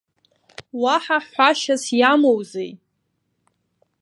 Уаҳа 0.81 1.17
ҳәашьас 1.27 1.83
иамоузеи? 1.99 2.71